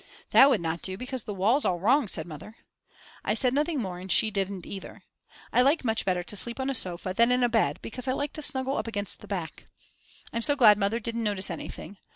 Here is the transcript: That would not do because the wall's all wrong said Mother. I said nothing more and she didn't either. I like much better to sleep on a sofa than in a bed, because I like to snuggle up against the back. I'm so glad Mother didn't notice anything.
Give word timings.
That 0.31 0.49
would 0.49 0.61
not 0.61 0.81
do 0.81 0.97
because 0.97 1.25
the 1.25 1.33
wall's 1.35 1.63
all 1.63 1.79
wrong 1.79 2.07
said 2.07 2.25
Mother. 2.25 2.55
I 3.23 3.35
said 3.35 3.53
nothing 3.53 3.79
more 3.79 3.99
and 3.99 4.11
she 4.11 4.31
didn't 4.31 4.65
either. 4.65 5.03
I 5.53 5.61
like 5.61 5.83
much 5.85 6.05
better 6.05 6.23
to 6.23 6.35
sleep 6.35 6.59
on 6.59 6.71
a 6.71 6.73
sofa 6.73 7.13
than 7.15 7.31
in 7.31 7.43
a 7.43 7.49
bed, 7.49 7.77
because 7.83 8.07
I 8.07 8.13
like 8.13 8.33
to 8.33 8.41
snuggle 8.41 8.77
up 8.77 8.87
against 8.87 9.19
the 9.19 9.27
back. 9.27 9.67
I'm 10.33 10.41
so 10.41 10.55
glad 10.55 10.79
Mother 10.79 10.99
didn't 10.99 11.21
notice 11.21 11.51
anything. 11.51 11.99